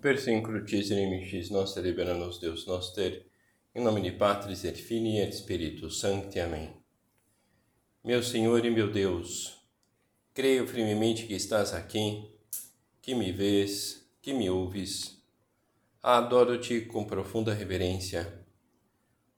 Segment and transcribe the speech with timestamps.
[0.00, 3.26] persem crucis inimicis nostre libera-nos Deus noster,
[3.74, 6.38] em nome de Patris et Filii et Spiritus Sancti.
[6.38, 6.72] Amém.
[8.04, 9.58] Meu Senhor e meu Deus,
[10.32, 12.30] creio firmemente que estás aqui,
[13.02, 15.20] que me vês, que me ouves.
[16.00, 18.46] Adoro-te com profunda reverência.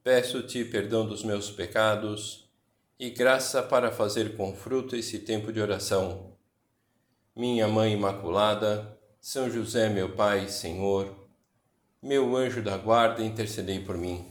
[0.04, 2.50] Peço-te perdão dos meus pecados
[2.98, 6.36] e graça para fazer com fruto esse tempo de oração.
[7.34, 11.14] Minha Mãe Imaculada, São José, meu Pai, Senhor,
[12.02, 14.24] meu anjo da guarda, intercedei por mim.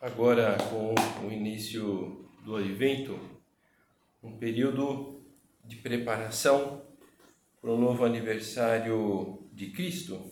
[0.00, 0.94] Agora, com
[1.26, 3.18] o início do advento,
[4.22, 5.15] um período
[5.66, 6.84] de preparação
[7.60, 10.30] para o novo aniversário de Cristo.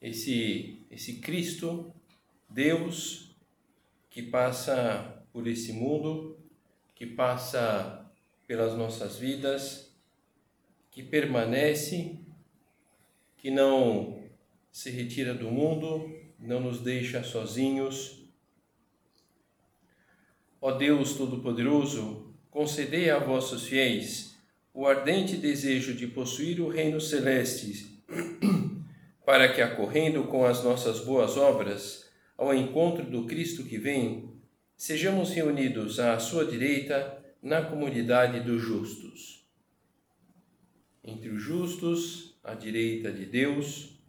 [0.00, 1.94] Esse, esse Cristo,
[2.48, 3.34] Deus,
[4.10, 6.38] que passa por esse mundo,
[6.94, 8.10] que passa
[8.46, 9.94] pelas nossas vidas,
[10.90, 12.18] que permanece,
[13.36, 14.22] que não
[14.70, 18.26] se retira do mundo, não nos deixa sozinhos.
[20.60, 22.25] Ó Deus Todo-Poderoso,
[22.56, 24.34] concedei a vossos fiéis
[24.72, 28.00] o ardente desejo de possuir o reino celeste,
[29.26, 34.30] para que, acorrendo com as nossas boas obras ao encontro do Cristo que vem,
[34.74, 39.46] sejamos reunidos à sua direita na comunidade dos justos.
[41.04, 44.00] Entre os justos, à direita de Deus,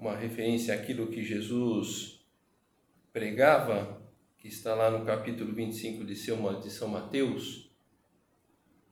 [0.00, 2.26] uma referência àquilo que Jesus
[3.12, 4.03] pregava,
[4.44, 7.70] que está lá no capítulo 25 de São Mateus,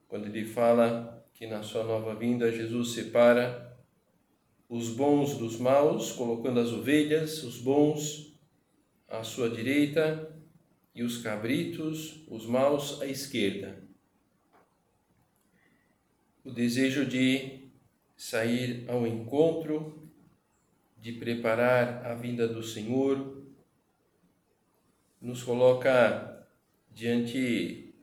[0.09, 3.77] quando ele fala que na sua nova vinda Jesus separa
[4.67, 8.35] os bons dos maus, colocando as ovelhas, os bons
[9.07, 10.35] à sua direita
[10.95, 13.79] e os cabritos, os maus à esquerda.
[16.43, 17.69] O desejo de
[18.17, 20.09] sair ao encontro,
[20.97, 23.42] de preparar a vinda do Senhor,
[25.23, 26.45] nos coloca
[26.91, 27.95] diante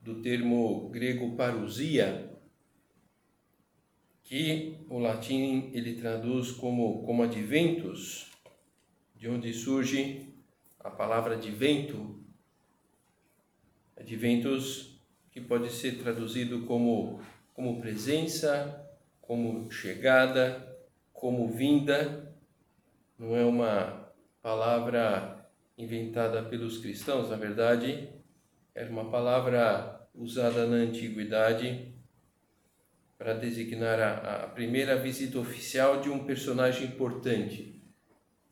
[0.00, 2.32] do termo grego parousia,
[4.22, 8.30] que o latim ele traduz como como adventus,
[9.16, 10.32] de onde surge
[10.78, 12.22] a palavra de vento.
[13.96, 14.96] Adventus
[15.32, 17.20] que pode ser traduzido como
[17.54, 18.88] como presença,
[19.20, 20.78] como chegada,
[21.12, 22.32] como vinda.
[23.18, 25.37] Não é uma palavra
[25.78, 28.08] inventada pelos cristãos, na verdade,
[28.74, 31.94] era uma palavra usada na antiguidade
[33.16, 37.80] para designar a, a, primeira visita oficial de um personagem importante.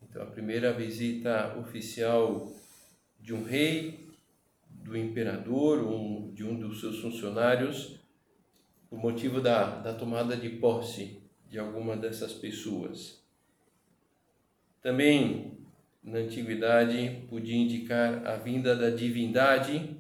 [0.02, 2.52] Então, a primeira visita oficial
[3.20, 4.08] de um rei,
[4.70, 7.98] do imperador, um, de um dos seus funcionários,
[8.88, 13.20] por motivo da, da tomada de posse de alguma dessas pessoas.
[14.80, 15.55] Também,
[16.06, 19.96] na antiguidade, podia indicar a vinda da divindade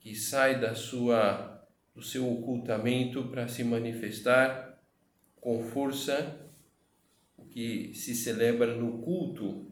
[0.00, 1.50] que sai da sua
[1.94, 4.82] do seu ocultamento para se manifestar
[5.38, 6.40] com força,
[7.36, 9.66] o que se celebra no culto.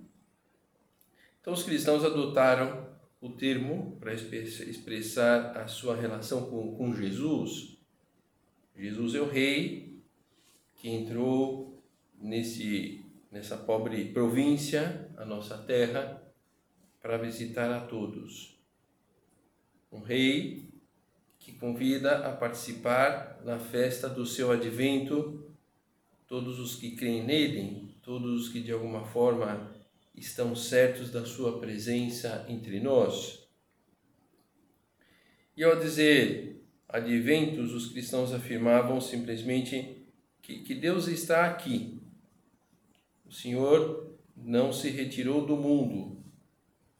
[1.40, 2.90] Então os cristãos adotaram
[3.22, 7.78] o termo para expressar a sua relação com, com Jesus.
[8.76, 9.98] Jesus é o rei
[10.76, 11.82] que entrou
[12.20, 12.99] nesse
[13.30, 16.22] nessa pobre província, a nossa terra,
[17.00, 18.60] para visitar a todos
[19.92, 20.68] um rei
[21.38, 25.50] que convida a participar na festa do seu advento
[26.26, 29.74] todos os que creem nele, todos os que de alguma forma
[30.14, 33.48] estão certos da sua presença entre nós.
[35.56, 40.06] E ao dizer adventos, os cristãos afirmavam simplesmente
[40.40, 41.99] que, que Deus está aqui.
[43.30, 46.22] O Senhor não se retirou do mundo,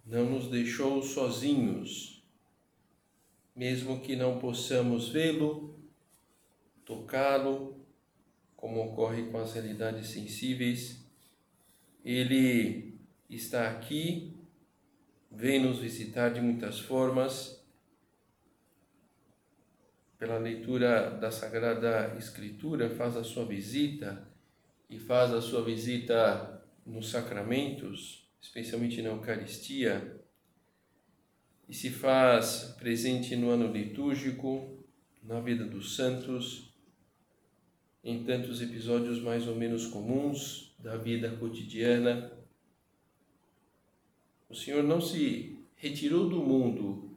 [0.06, 2.20] não nos deixou sozinhos
[3.60, 5.78] mesmo que não possamos vê-lo,
[6.86, 7.84] tocá-lo,
[8.56, 11.04] como ocorre com as realidades sensíveis,
[12.02, 12.98] ele
[13.28, 14.34] está aqui,
[15.30, 17.62] vem nos visitar de muitas formas.
[20.18, 24.29] Pela leitura da Sagrada Escritura, faz a sua visita
[24.90, 30.20] e faz a sua visita nos sacramentos, especialmente na Eucaristia
[31.70, 34.84] e se faz presente no ano litúrgico,
[35.22, 36.74] na vida dos santos,
[38.02, 42.32] em tantos episódios mais ou menos comuns da vida cotidiana.
[44.48, 47.16] O Senhor não se retirou do mundo.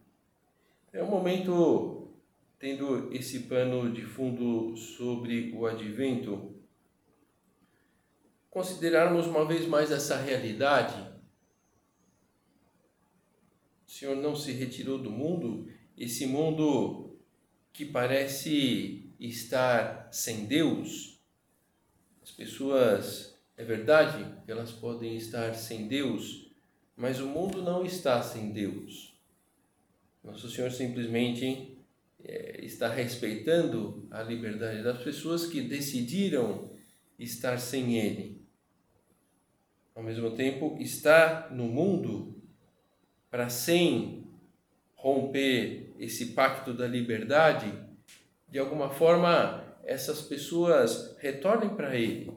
[0.92, 2.14] É um momento
[2.60, 6.53] tendo esse pano de fundo sobre o advento,
[8.54, 11.12] considerarmos uma vez mais essa realidade.
[13.88, 15.68] O Senhor não se retirou do mundo,
[15.98, 17.18] esse mundo
[17.74, 21.20] que parece estar sem Deus.
[22.22, 26.52] As pessoas, é verdade, elas podem estar sem Deus,
[26.96, 29.18] mas o mundo não está sem Deus.
[30.24, 31.76] Nosso Senhor simplesmente
[32.24, 36.72] é, está respeitando a liberdade das pessoas que decidiram
[37.18, 38.43] estar sem Ele.
[39.96, 42.42] Ao mesmo tempo, está no mundo
[43.30, 44.28] para, sem
[44.96, 47.72] romper esse pacto da liberdade,
[48.50, 52.32] de alguma forma essas pessoas retornem para Ele.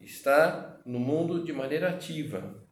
[0.00, 2.62] Está no mundo de maneira ativa.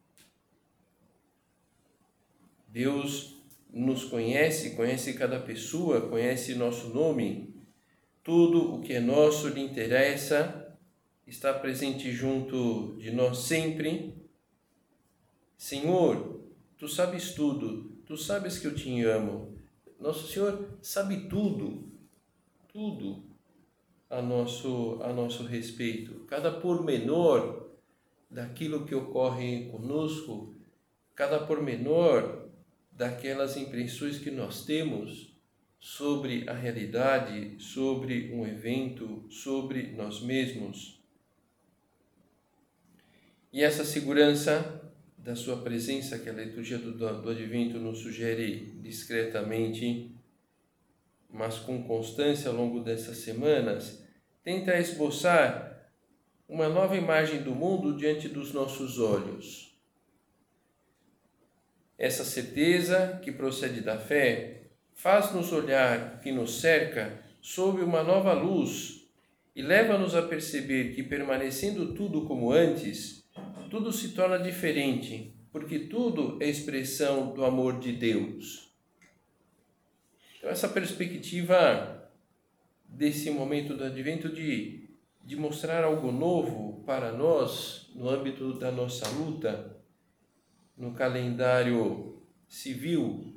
[2.67, 7.55] Deus nos conhece, conhece cada pessoa, conhece nosso nome.
[8.23, 10.60] Tudo o que é nosso lhe interessa,
[11.25, 14.15] está presente junto de nós sempre.
[15.57, 16.41] Senhor,
[16.77, 19.57] tu sabes tudo, tu sabes que eu te amo.
[19.99, 21.91] Nosso Senhor sabe tudo,
[22.67, 23.23] tudo
[24.09, 26.25] a nosso, a nosso respeito.
[26.25, 27.69] Cada pormenor
[28.29, 30.55] daquilo que ocorre conosco,
[31.15, 32.49] cada pormenor
[32.91, 35.31] daquelas impressões que nós temos
[35.79, 41.00] sobre a realidade, sobre um evento, sobre nós mesmos.
[43.51, 44.81] E essa segurança
[45.17, 50.15] da sua presença, que a liturgia do, do Advento nos sugere discretamente,
[51.29, 54.03] mas com constância ao longo dessas semanas,
[54.43, 55.91] tenta esboçar
[56.47, 59.77] uma nova imagem do mundo diante dos nossos olhos.
[61.97, 64.63] Essa certeza que procede da fé
[64.93, 69.07] faz-nos olhar que nos cerca sob uma nova luz
[69.55, 73.20] e leva-nos a perceber que, permanecendo tudo como antes,
[73.69, 78.71] tudo se torna diferente, porque tudo é expressão do amor de Deus.
[80.37, 82.09] Então, essa perspectiva
[82.85, 84.89] desse momento do advento de,
[85.23, 89.77] de mostrar algo novo para nós no âmbito da nossa luta
[90.75, 93.35] no calendário civil,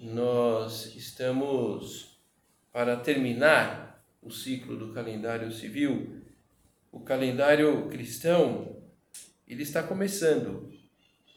[0.00, 2.18] nós estamos
[2.72, 6.22] para terminar o ciclo do calendário civil.
[6.92, 8.83] O calendário cristão,
[9.54, 10.68] ele está começando.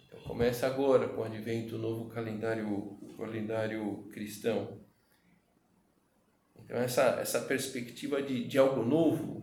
[0.07, 4.79] Então, começa agora com o advento do novo calendário, calendário cristão.
[6.59, 9.41] Então, essa, essa perspectiva de, de algo novo,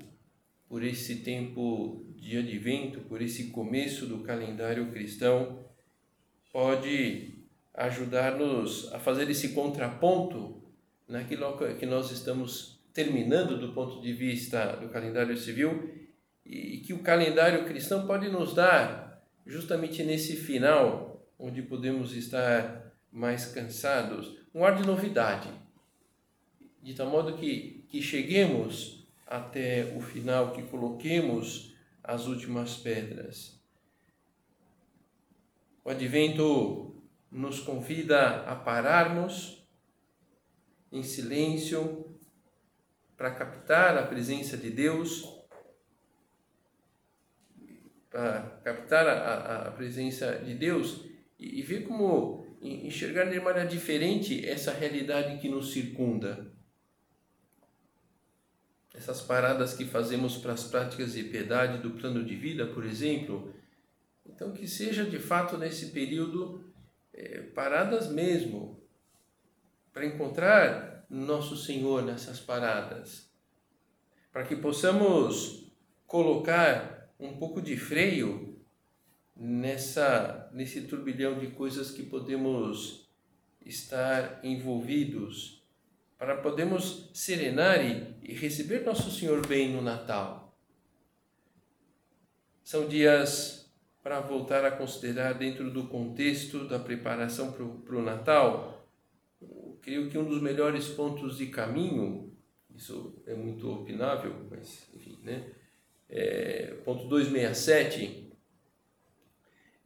[0.68, 5.64] por esse tempo de advento, por esse começo do calendário cristão,
[6.52, 7.44] pode
[7.74, 10.62] ajudar-nos a fazer esse contraponto
[11.08, 16.03] naquilo que nós estamos terminando do ponto de vista do calendário civil
[16.44, 23.46] e que o calendário cristão pode nos dar justamente nesse final, onde podemos estar mais
[23.46, 25.49] cansados, um ar de novidade,
[26.82, 33.58] de tal modo que, que cheguemos até o final, que coloquemos as últimas pedras.
[35.84, 39.67] O advento nos convida a pararmos
[40.93, 42.19] em silêncio
[43.17, 45.33] para captar a presença de Deus,
[48.14, 51.04] para captar a, a presença de Deus
[51.36, 56.54] e, e ver como enxergar de maneira diferente essa realidade que nos circunda
[58.94, 63.52] essas paradas que fazemos para as práticas de piedade do plano de vida, por exemplo.
[64.24, 66.72] Então, que seja de fato nesse período
[67.12, 68.80] é, paradas mesmo,
[69.92, 73.28] para encontrar nosso Senhor nessas paradas,
[74.32, 75.72] para que possamos
[76.06, 78.58] colocar um pouco de freio
[79.36, 83.08] nessa nesse turbilhão de coisas que podemos
[83.64, 85.64] estar envolvidos
[86.18, 90.56] para podermos serenar e, receber Nosso Senhor bem no Natal.
[92.62, 93.70] São dias
[94.02, 98.86] para voltar a considerar dentro do contexto da preparação para o Natal.
[99.40, 102.32] Eu creio que um dos melhores pontos de caminho,
[102.74, 105.50] isso é muito opinável, mas enfim, né?
[106.14, 108.32] É, ponto 267.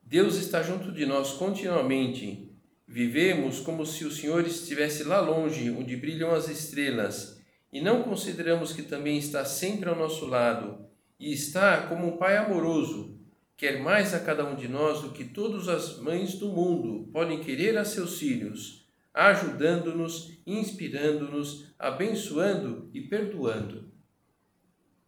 [0.02, 2.48] Deus está junto de nós continuamente
[2.90, 7.38] Vivemos como se o Senhor estivesse lá longe, onde brilham as estrelas,
[7.70, 10.86] e não consideramos que também está sempre ao nosso lado
[11.20, 13.20] e está como um Pai amoroso,
[13.58, 17.40] quer mais a cada um de nós do que todas as mães do mundo podem
[17.40, 23.92] querer a seus filhos, ajudando-nos, inspirando-nos, abençoando e perdoando.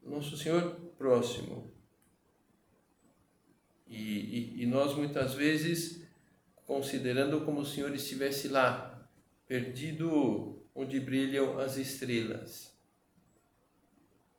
[0.05, 1.73] Nosso Senhor próximo.
[3.87, 6.07] E, e, e nós muitas vezes
[6.67, 9.09] considerando como o Senhor estivesse lá,
[9.49, 12.79] perdido onde brilham as estrelas.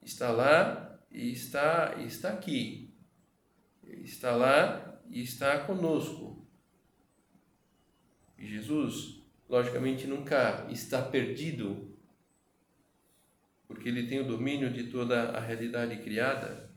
[0.03, 2.93] Está lá e está, está aqui.
[3.83, 6.47] Está lá e está conosco.
[8.37, 11.90] E Jesus, logicamente, nunca está perdido,
[13.71, 16.69] porque ele tem o domínio de toda a realidade criada.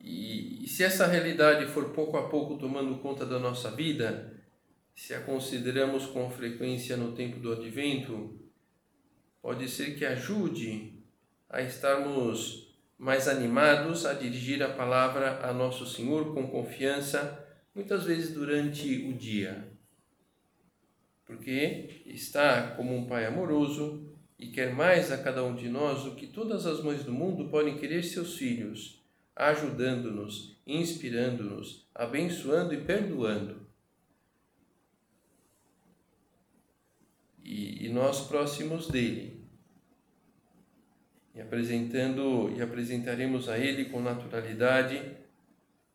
[0.00, 4.32] E, e se essa realidade for pouco a pouco tomando conta da nossa vida,
[4.94, 8.40] se a consideramos com frequência no tempo do advento,
[9.42, 10.94] pode ser que ajude
[11.48, 18.32] a estarmos mais animados a dirigir a palavra a nosso Senhor com confiança, muitas vezes
[18.32, 19.70] durante o dia.
[21.24, 24.09] Porque está como um Pai amoroso
[24.40, 27.50] e quer mais a cada um de nós do que todas as mães do mundo
[27.50, 29.04] podem querer seus filhos,
[29.36, 33.68] ajudando-nos, inspirando-nos, abençoando e perdoando.
[37.44, 39.44] E, e nós próximos dele
[41.34, 45.16] e apresentando e apresentaremos a Ele com naturalidade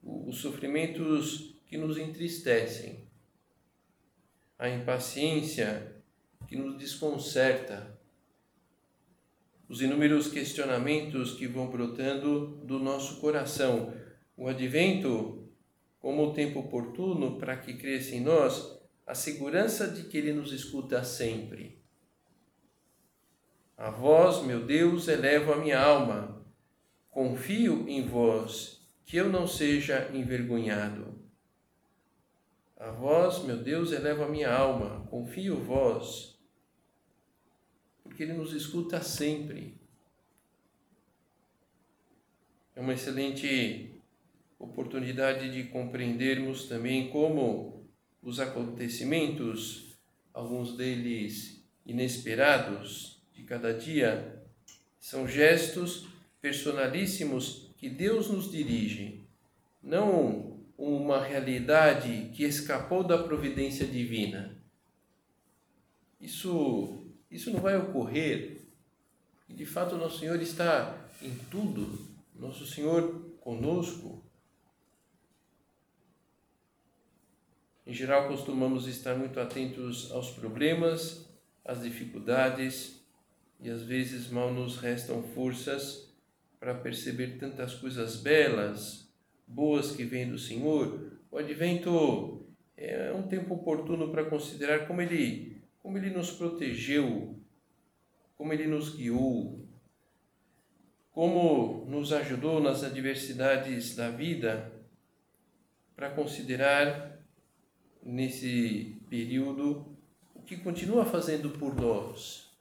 [0.04, 3.08] os sofrimentos que nos entristecem,
[4.60, 5.96] a impaciência
[6.48, 7.95] que nos desconcerta,
[9.68, 13.94] os inúmeros questionamentos que vão brotando do nosso coração,
[14.38, 15.48] o advento
[16.00, 20.52] como o tempo oportuno para que cresça em nós a segurança de que Ele nos
[20.52, 21.86] escuta sempre
[23.78, 26.42] a vós, meu Deus, elevo a minha alma.
[27.10, 31.14] Confio em vós, que eu não seja envergonhado.
[32.78, 35.06] A vós, meu Deus, elevo a minha alma.
[35.10, 36.35] Confio vós,
[38.16, 39.74] porque Ele nos escuta sempre.
[42.74, 43.92] É uma excelente
[44.58, 47.86] oportunidade de compreendermos também como
[48.24, 49.98] os acontecimentos,
[50.34, 54.42] alguns deles inesperados, de cada dia
[54.98, 56.08] são gestos
[56.42, 59.26] personalíssimos que Deus nos dirige,
[59.84, 64.58] não uma realidade que escapou da providência divina.
[66.20, 67.05] Isso,
[67.36, 68.62] isso não vai ocorrer.
[69.48, 74.24] E de fato, nosso Senhor está em tudo, nosso Senhor conosco.
[77.86, 81.30] Em geral, costumamos estar muito atentos aos problemas,
[81.64, 83.00] às dificuldades,
[83.60, 86.12] e às vezes mal nos restam forças
[86.60, 89.08] para perceber tantas coisas belas,
[89.46, 91.12] boas que vêm do Senhor.
[91.30, 95.55] O advento é um tempo oportuno para considerar como ele,
[95.86, 97.40] como ele nos protegeu,
[98.36, 99.70] como ele nos guiou,
[101.12, 104.74] como nos ajudou nas adversidades da vida,
[105.96, 107.24] para considerar
[108.02, 109.96] nesse período
[110.34, 112.52] o que continua fazendo por nós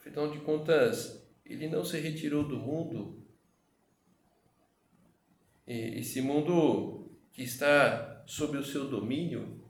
[0.00, 3.24] Afinal de contas, ele não se retirou do mundo.
[5.64, 9.61] Esse mundo que está sob o seu domínio.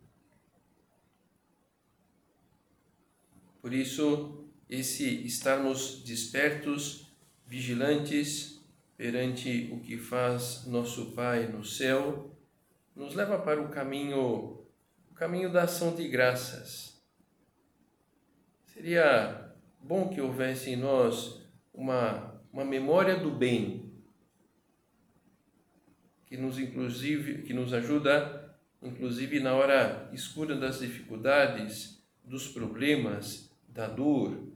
[3.63, 7.17] Por isso, esse estarmos despertos,
[7.47, 8.61] vigilantes
[8.97, 12.37] perante o que faz nosso Pai no céu,
[12.95, 14.67] nos leva para o caminho,
[15.11, 17.03] o caminho da ação de graças.
[18.67, 21.41] Seria bom que houvesse em nós
[21.73, 23.91] uma, uma memória do bem,
[26.27, 28.43] que nos inclusive que nos ajuda
[28.83, 34.53] inclusive na hora escura das dificuldades, dos problemas, da dor.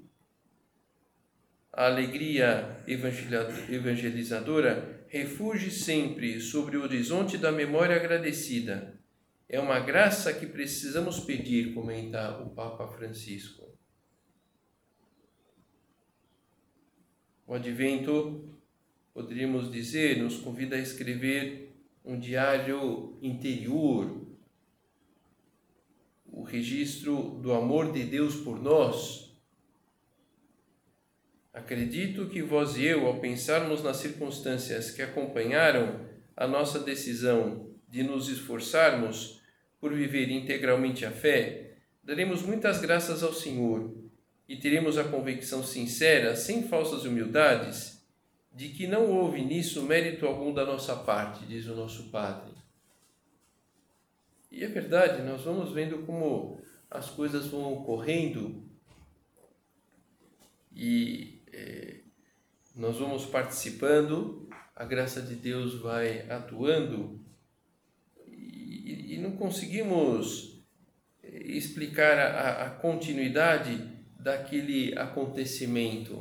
[1.72, 8.94] A alegria evangelizadora refugie sempre sobre o horizonte da memória agradecida.
[9.48, 13.64] É uma graça que precisamos pedir, comenta o Papa Francisco.
[17.46, 18.58] O advento,
[19.14, 21.72] poderíamos dizer, nos convida a escrever
[22.04, 24.25] um diário interior,
[26.36, 29.34] o registro do amor de Deus por nós.
[31.50, 35.98] Acredito que vós e eu, ao pensarmos nas circunstâncias que acompanharam
[36.36, 39.40] a nossa decisão de nos esforçarmos
[39.80, 43.96] por viver integralmente a fé, daremos muitas graças ao Senhor
[44.46, 48.06] e teremos a convicção sincera, sem falsas humildades,
[48.52, 52.55] de que não houve nisso mérito algum da nossa parte, diz o nosso Padre.
[54.56, 56.58] E é verdade, nós vamos vendo como
[56.90, 58.66] as coisas vão ocorrendo
[60.74, 62.00] e é,
[62.74, 67.22] nós vamos participando, a graça de Deus vai atuando
[68.26, 70.64] e, e não conseguimos
[71.22, 73.76] explicar a, a continuidade
[74.18, 76.18] daquele acontecimento.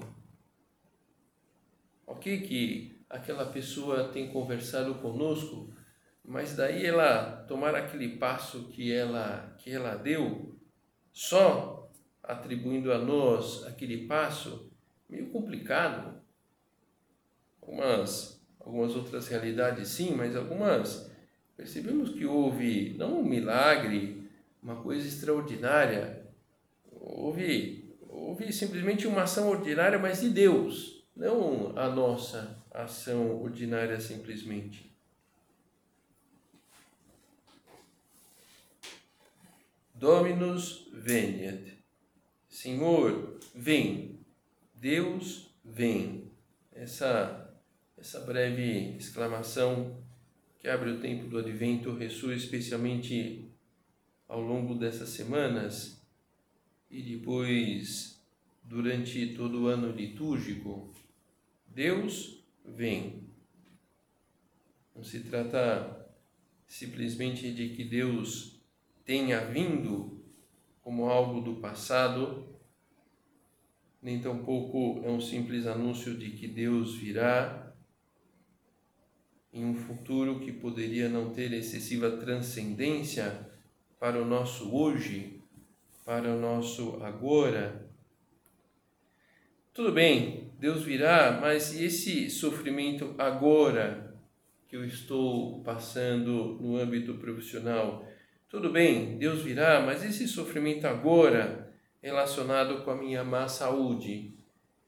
[2.06, 5.74] Ok, que aquela pessoa tem conversado conosco,
[6.28, 10.58] mas daí ela tomar aquele passo que ela que ela deu,
[11.14, 11.90] só
[12.24, 14.72] atribuindo a nós aquele passo,
[15.08, 16.22] meio complicado.
[17.62, 21.12] Algumas algumas outras realidades sim, mas algumas
[21.56, 24.28] percebemos que houve não um milagre,
[24.62, 26.26] uma coisa extraordinária,
[26.92, 34.95] houve houve simplesmente uma ação ordinária, mas de Deus, não a nossa ação ordinária simplesmente.
[40.06, 41.80] Dominus veniet.
[42.48, 44.20] Senhor, vem.
[44.76, 46.32] Deus, vem.
[46.72, 47.42] Essa
[47.98, 49.98] essa breve exclamação
[50.60, 53.50] que abre o tempo do advento ressoa especialmente
[54.28, 56.00] ao longo dessas semanas
[56.88, 58.24] e depois
[58.64, 60.94] durante todo o ano litúrgico,
[61.66, 63.24] Deus vem.
[64.96, 66.08] Não se trata
[66.68, 68.55] simplesmente de que Deus
[69.06, 70.20] tenha vindo
[70.82, 72.44] como algo do passado,
[74.02, 77.74] nem tampouco é um simples anúncio de que Deus virá
[79.54, 83.50] em um futuro que poderia não ter excessiva transcendência
[84.00, 85.42] para o nosso hoje,
[86.04, 87.90] para o nosso agora.
[89.74, 94.16] Tudo bem, Deus virá, mas e esse sofrimento agora
[94.68, 98.06] que eu estou passando no âmbito profissional?
[98.56, 104.34] Tudo bem, Deus virá, mas esse sofrimento agora relacionado com a minha má saúde?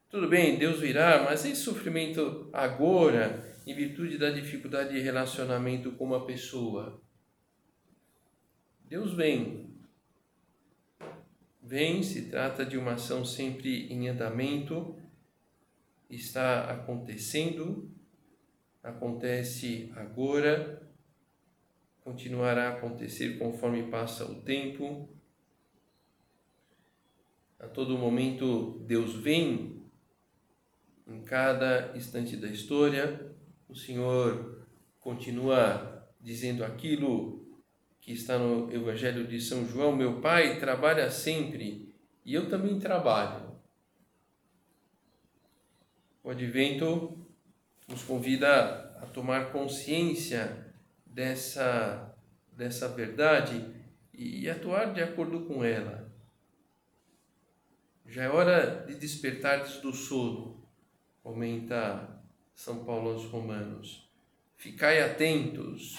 [0.10, 6.06] Tudo bem, Deus virá, mas esse sofrimento agora em virtude da dificuldade de relacionamento com
[6.06, 7.02] uma pessoa?
[8.86, 9.70] Deus vem,
[11.62, 14.96] vem, se trata de uma ação sempre em andamento,
[16.10, 17.92] está acontecendo,
[18.82, 20.87] acontece agora,
[22.08, 25.10] continuará a acontecer conforme passa o tempo.
[27.60, 29.84] A todo momento Deus vem
[31.06, 33.30] em cada instante da história,
[33.68, 34.66] o Senhor
[35.02, 37.46] continua dizendo aquilo
[38.00, 41.94] que está no Evangelho de São João, meu Pai trabalha sempre
[42.24, 43.60] e eu também trabalho.
[46.24, 47.18] O advento
[47.86, 50.67] nos convida a tomar consciência
[51.18, 52.16] dessa,
[52.52, 53.74] dessa verdade
[54.14, 56.14] e atuar de acordo com ela.
[58.06, 60.64] Já é hora de despertar do sono,
[61.24, 62.22] comenta
[62.54, 64.08] São Paulo aos Romanos.
[64.56, 65.98] Ficai atentos.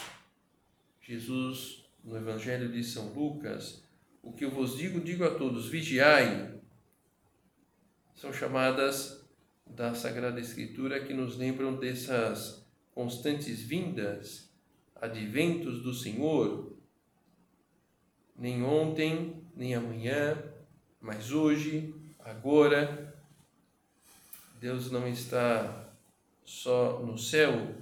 [1.02, 3.82] Jesus no Evangelho de São Lucas,
[4.22, 6.60] o que eu vos digo, digo a todos: vigiai.
[8.14, 9.28] São chamadas
[9.66, 14.47] da Sagrada Escritura que nos lembram dessas constantes vindas,
[15.00, 16.72] adventos do Senhor,
[18.36, 20.36] nem ontem, nem amanhã,
[21.00, 23.06] mas hoje, agora.
[24.60, 25.88] Deus não está
[26.44, 27.76] só no céu,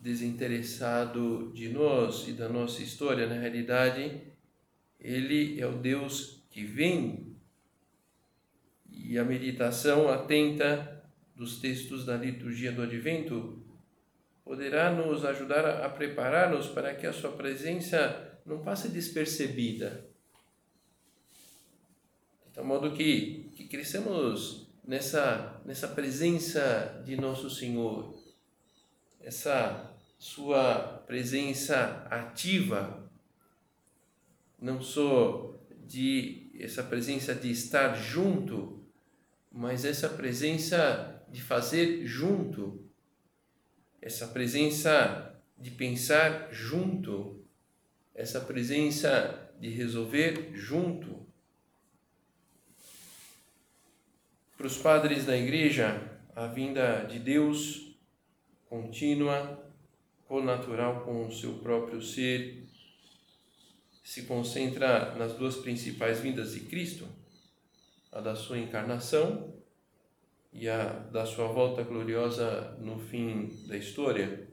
[0.00, 4.22] desinteressado de nós e da nossa história, na realidade,
[4.98, 7.36] ele é o Deus que vem.
[8.90, 13.65] E a meditação atenta dos textos da liturgia do Advento
[14.46, 20.06] poderá nos ajudar a preparar-nos para que a sua presença não passe despercebida.
[22.46, 23.76] De tal modo que, que
[24.86, 28.16] nessa, nessa presença de nosso Senhor,
[29.20, 33.10] essa sua presença ativa,
[34.60, 38.86] não só de essa presença de estar junto,
[39.50, 42.85] mas essa presença de fazer junto,
[44.06, 47.44] essa presença de pensar junto,
[48.14, 51.26] essa presença de resolver junto.
[54.56, 57.96] Para os padres da igreja, a vinda de Deus
[58.68, 59.60] contínua
[60.30, 62.64] natural com o seu próprio ser,
[64.04, 67.08] se concentra nas duas principais vindas de Cristo,
[68.12, 69.55] a da sua encarnação
[70.58, 74.48] e a da sua volta gloriosa no fim da história.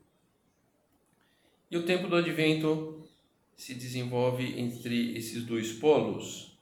[1.71, 3.07] E o tempo do advento
[3.55, 6.59] se desenvolve entre esses dois polos,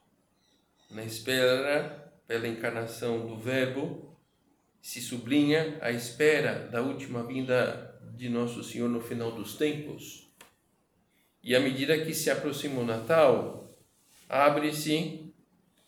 [0.90, 4.16] na espera pela encarnação do Verbo,
[4.80, 10.30] se sublinha a espera da última vinda de Nosso Senhor no final dos tempos.
[11.42, 13.76] E à medida que se aproxima o Natal,
[14.28, 15.21] abre-se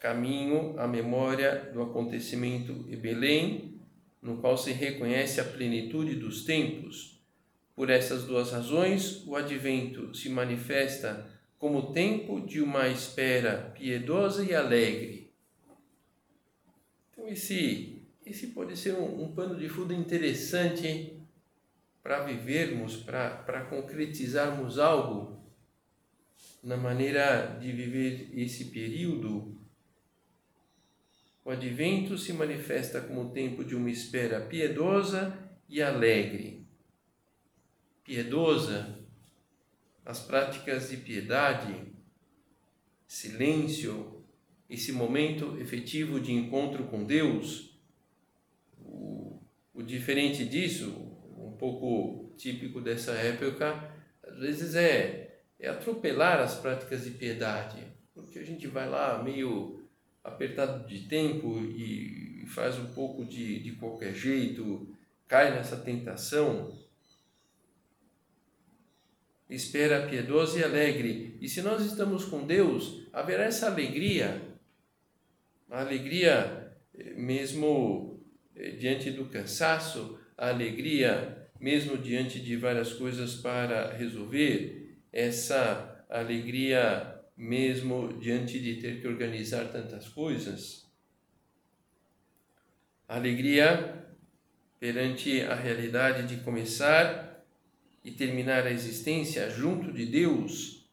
[0.05, 3.81] caminho à memória do acontecimento em Belém,
[4.21, 7.19] no qual se reconhece a plenitude dos tempos.
[7.75, 11.27] Por essas duas razões, o advento se manifesta
[11.59, 15.33] como tempo de uma espera piedosa e alegre.
[17.11, 21.19] Então, esse, esse pode ser um, um pano de fundo interessante
[22.03, 25.43] para vivermos, para concretizarmos algo
[26.63, 29.64] na maneira de viver esse período.
[31.45, 36.67] O advento se manifesta como tempo de uma espera piedosa e alegre.
[38.03, 38.99] Piedosa,
[40.07, 41.93] as práticas de piedade,
[43.07, 44.25] silêncio,
[44.71, 47.79] esse momento efetivo de encontro com Deus.
[48.79, 49.43] O,
[49.75, 50.91] o diferente disso,
[51.37, 57.83] um pouco típico dessa época, às vezes é, é atropelar as práticas de piedade,
[58.15, 59.84] porque a gente vai lá meio
[60.25, 64.89] apertado de tempo e faz um pouco de, de qualquer jeito,
[65.29, 66.83] cai nessa tentação.
[69.49, 71.37] Espera piedosa e alegre.
[71.41, 74.41] E se nós estamos com Deus, haverá essa alegria,
[75.71, 78.25] a alegria eh, mesmo
[78.57, 87.14] eh, diante do cansaço, a alegria, mesmo diante de várias coisas para resolver, essa alegria,
[87.37, 90.87] mesmo diante de ter que organizar tantas coisas,
[93.09, 94.07] alegria
[94.79, 97.45] perante a realidade de começar
[98.05, 100.89] e terminar a existência junto de Deus,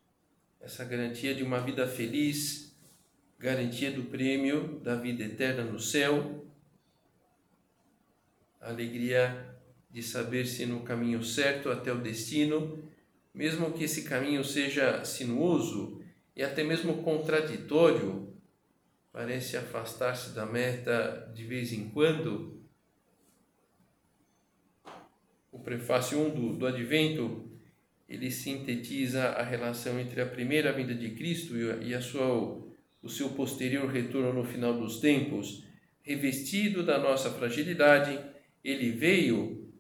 [0.59, 2.75] essa garantia de uma vida feliz,
[3.37, 6.41] garantia do prêmio da vida eterna no céu
[8.61, 9.55] alegria
[9.89, 12.81] de saber-se no caminho certo até o destino,
[13.33, 16.00] mesmo que esse caminho seja sinuoso
[16.35, 18.33] e até mesmo contraditório,
[19.11, 22.61] parece afastar-se da meta de vez em quando.
[25.51, 27.49] O prefácio 1 do, do Advento
[28.07, 32.61] ele sintetiza a relação entre a primeira vinda de Cristo e a sua,
[33.01, 35.63] o seu posterior retorno no final dos tempos,
[36.01, 38.19] revestido da nossa fragilidade
[38.63, 39.71] ele veio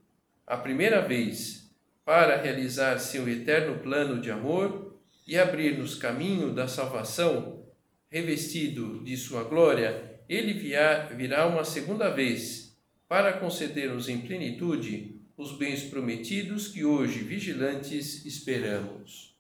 [0.45, 1.69] a primeira vez
[2.03, 4.90] para realizar seu eterno plano de amor
[5.27, 7.65] e abrir-nos caminho da salvação,
[8.09, 15.83] revestido de sua glória, ele virá uma segunda vez para conceder-nos em plenitude os bens
[15.83, 19.35] prometidos que hoje, vigilantes, esperamos.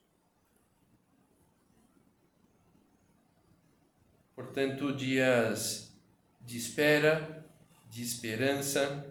[4.35, 5.93] Portanto, dias
[6.41, 7.45] de espera,
[7.89, 9.05] de esperança,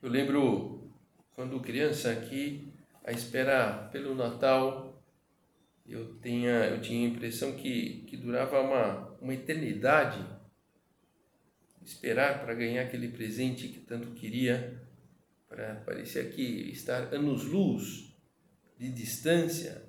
[0.00, 0.90] eu lembro
[1.34, 2.67] quando criança aqui,
[3.08, 5.02] a espera pelo Natal,
[5.86, 10.22] eu tinha, eu tinha a impressão que, que durava uma, uma eternidade
[11.82, 14.78] esperar para ganhar aquele presente que tanto queria,
[15.48, 18.14] para parecia que estar anos-luz
[18.76, 19.82] de distância.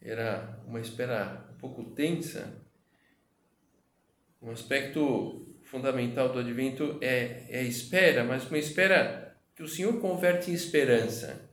[0.00, 2.56] Era uma espera um pouco tensa.
[4.40, 10.00] Um aspecto fundamental do advento é, é a espera, mas uma espera que o Senhor
[10.00, 11.47] converte em esperança.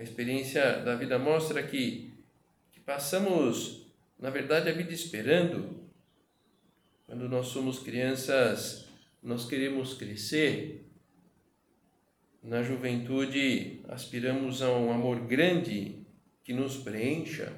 [0.00, 2.10] A experiência da vida mostra que,
[2.72, 3.86] que passamos,
[4.18, 5.78] na verdade, a vida esperando.
[7.04, 8.88] Quando nós somos crianças,
[9.22, 10.90] nós queremos crescer.
[12.42, 16.06] Na juventude, aspiramos a um amor grande
[16.42, 17.52] que nos preencha.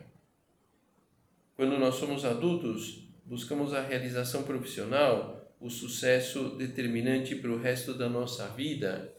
[1.55, 8.09] Quando nós somos adultos, buscamos a realização profissional, o sucesso determinante para o resto da
[8.09, 9.12] nossa vida.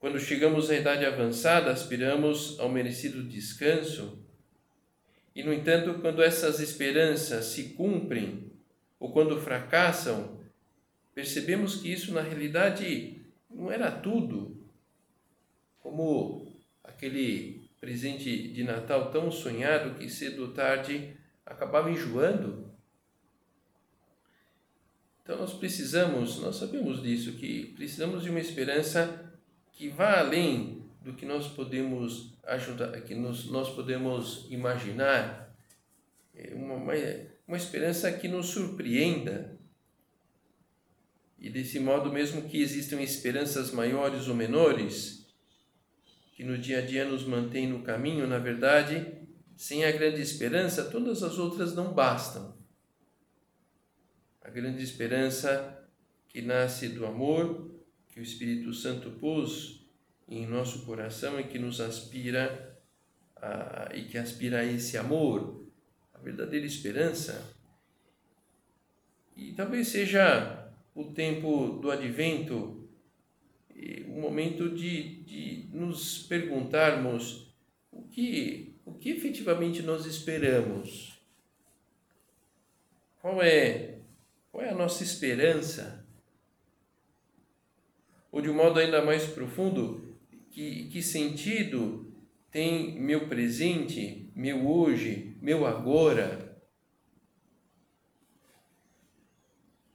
[0.00, 4.18] Quando chegamos à idade avançada, aspiramos ao merecido descanso.
[5.36, 8.50] E, no entanto, quando essas esperanças se cumprem
[8.98, 10.40] ou quando fracassam,
[11.14, 14.66] percebemos que isso na realidade não era tudo.
[15.82, 16.50] Como
[16.82, 22.72] aquele presente de Natal tão sonhado que cedo ou tarde acabava enjoando.
[25.22, 29.29] Então nós precisamos, nós sabemos disso, que precisamos de uma esperança
[29.80, 35.56] que vá além do que nós podemos ajudar, que nós, nós podemos imaginar.
[36.34, 36.92] é uma, uma,
[37.48, 39.58] uma esperança que nos surpreenda.
[41.38, 45.26] E desse modo, mesmo que existam esperanças maiores ou menores,
[46.34, 49.10] que no dia a dia nos mantêm no caminho, na verdade,
[49.56, 52.54] sem a grande esperança, todas as outras não bastam.
[54.42, 55.88] A grande esperança
[56.28, 57.69] que nasce do amor
[58.10, 59.80] que o Espírito Santo pôs
[60.28, 62.78] em nosso coração e que nos aspira
[63.36, 65.66] a, e que aspira a esse amor,
[66.14, 67.54] a verdadeira esperança.
[69.36, 72.88] E talvez seja o tempo do advento,
[74.06, 77.54] o momento de, de nos perguntarmos
[77.90, 81.18] o que, o que efetivamente nós esperamos.
[83.20, 83.98] Qual é,
[84.50, 85.99] qual é a nossa esperança?
[88.30, 90.16] Ou de um modo ainda mais profundo,
[90.50, 92.12] que, que sentido
[92.50, 96.60] tem meu presente, meu hoje, meu agora?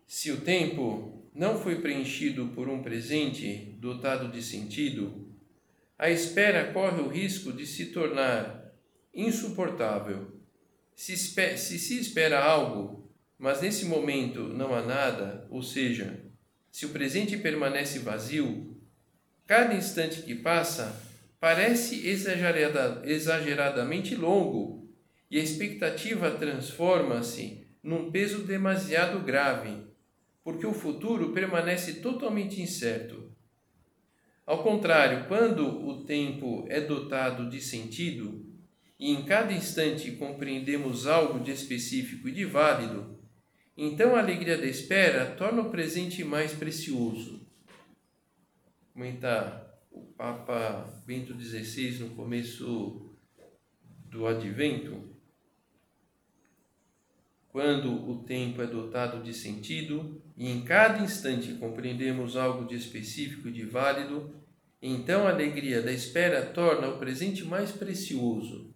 [0.07, 5.27] Se o tempo não foi preenchido por um presente dotado de sentido,
[5.97, 8.73] a espera corre o risco de se tornar
[9.13, 10.33] insuportável.
[10.95, 16.24] Se, se se espera algo, mas nesse momento não há nada, ou seja,
[16.75, 18.75] se o presente permanece vazio,
[19.47, 21.01] cada instante que passa
[21.39, 24.85] parece exagerada, exageradamente longo
[25.31, 29.85] e a expectativa transforma-se num peso demasiado grave
[30.43, 33.31] porque o futuro permanece totalmente incerto.
[34.45, 38.45] Ao contrário, quando o tempo é dotado de sentido
[38.99, 43.14] e em cada instante compreendemos algo de específico e de válido,
[43.77, 47.45] então a alegria da espera torna o presente mais precioso.
[48.93, 53.13] Comenta o Papa Bento XVI no começo
[54.05, 55.13] do Advento.
[57.49, 63.49] Quando o tempo é dotado de sentido e em cada instante compreendemos algo de específico
[63.49, 64.33] e de válido,
[64.81, 68.73] então a alegria da espera torna o presente mais precioso.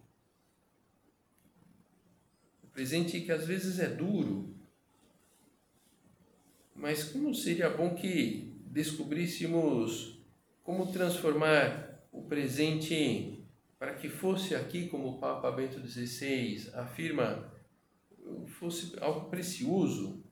[2.64, 4.59] O presente que às vezes é duro,
[6.80, 10.18] mas como seria bom que descobríssemos
[10.64, 13.44] como transformar o presente
[13.78, 17.52] para que fosse aqui, como o Papa Bento XVI afirma,
[18.48, 20.24] fosse algo precioso.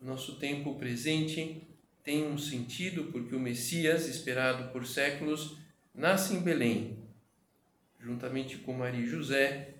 [0.00, 1.66] Nosso tempo presente
[2.02, 5.56] tem um sentido porque o Messias, esperado por séculos,
[5.94, 6.98] nasce em Belém,
[7.98, 9.76] juntamente com Maria e José,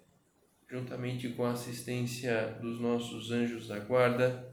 [0.67, 4.52] juntamente com a assistência dos nossos anjos da guarda,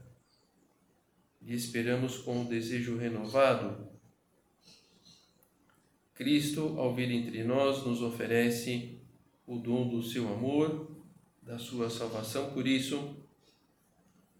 [1.42, 3.88] e esperamos com um desejo renovado.
[6.14, 9.00] Cristo, ao vir entre nós, nos oferece
[9.46, 10.90] o dom do seu amor
[11.42, 12.50] da sua salvação.
[12.50, 13.16] Por isso,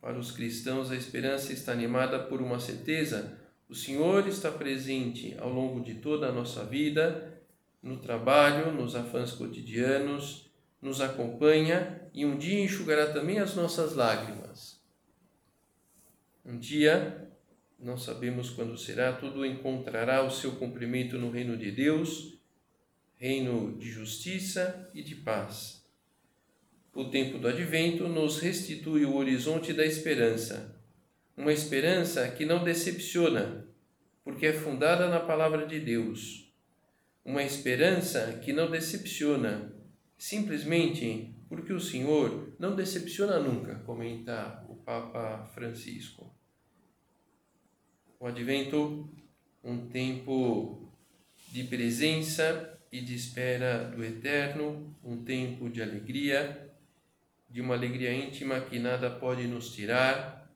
[0.00, 5.52] para os cristãos, a esperança está animada por uma certeza: o Senhor está presente ao
[5.52, 7.40] longo de toda a nossa vida,
[7.82, 14.79] no trabalho, nos afãs cotidianos, nos acompanha e um dia enxugará também as nossas lágrimas.
[16.50, 17.30] Um dia,
[17.78, 22.40] não sabemos quando será, tudo encontrará o seu cumprimento no reino de Deus,
[23.14, 25.86] reino de justiça e de paz.
[26.92, 30.76] O tempo do advento nos restitui o horizonte da esperança,
[31.36, 33.68] uma esperança que não decepciona,
[34.24, 36.52] porque é fundada na palavra de Deus.
[37.24, 39.72] Uma esperança que não decepciona,
[40.18, 46.39] simplesmente porque o Senhor não decepciona nunca, comenta o Papa Francisco.
[48.20, 49.08] O advento,
[49.64, 50.92] um tempo
[51.48, 56.70] de presença e de espera do eterno, um tempo de alegria
[57.48, 60.48] de uma alegria íntima que nada pode nos tirar.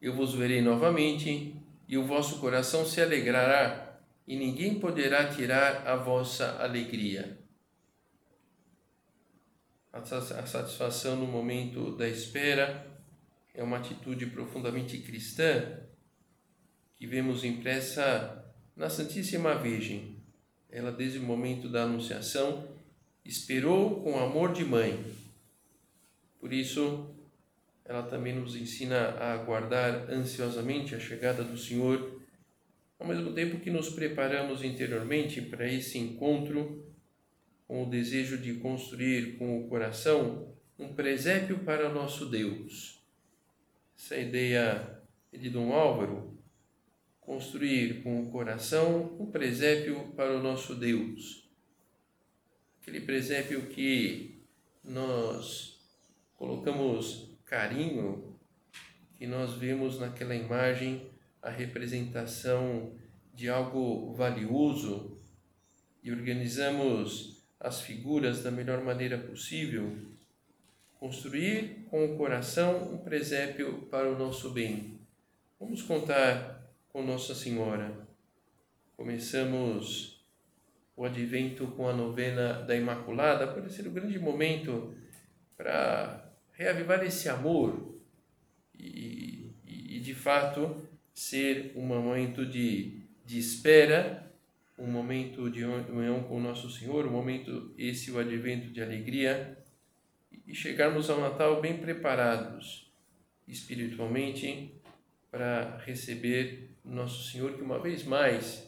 [0.00, 1.54] Eu vos verei novamente
[1.86, 7.38] e o vosso coração se alegrará e ninguém poderá tirar a vossa alegria.
[9.92, 12.93] A satisfação no momento da espera
[13.54, 15.80] é uma atitude profundamente cristã
[16.96, 18.44] que vemos impressa
[18.76, 20.16] na Santíssima Virgem.
[20.68, 22.68] Ela, desde o momento da Anunciação,
[23.24, 25.02] esperou com amor de mãe.
[26.40, 27.14] Por isso,
[27.84, 32.20] ela também nos ensina a aguardar ansiosamente a chegada do Senhor,
[32.98, 36.84] ao mesmo tempo que nos preparamos interiormente para esse encontro
[37.68, 42.93] com o desejo de construir com o coração um presépio para nosso Deus.
[43.96, 45.02] Essa ideia
[45.32, 46.38] é de Dom Álvaro,
[47.20, 51.48] construir com o coração um presépio para o nosso Deus.
[52.80, 54.42] Aquele presépio que
[54.84, 55.80] nós
[56.36, 58.38] colocamos carinho,
[59.16, 62.92] que nós vemos naquela imagem a representação
[63.32, 65.16] de algo valioso
[66.02, 70.13] e organizamos as figuras da melhor maneira possível,
[70.98, 74.98] construir com o coração um presépio para o nosso bem.
[75.58, 78.06] Vamos contar com Nossa Senhora.
[78.96, 80.14] Começamos
[80.96, 84.94] o advento com a novena da Imaculada pode ser um grande momento
[85.56, 87.98] para reavivar esse amor
[88.78, 94.32] e, e, de fato ser um momento de, de espera,
[94.78, 99.63] um momento de união com o nosso Senhor, um momento esse o advento de alegria
[100.46, 102.92] e chegarmos ao Natal bem preparados
[103.46, 104.74] espiritualmente
[105.30, 108.66] para receber nosso Senhor que uma vez mais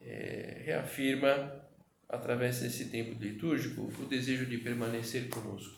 [0.00, 1.64] é, reafirma,
[2.08, 5.76] através desse tempo litúrgico, o desejo de permanecer conosco.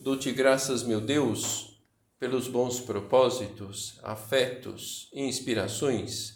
[0.00, 1.80] Dou-te graças, meu Deus,
[2.18, 6.35] pelos bons propósitos, afetos e inspirações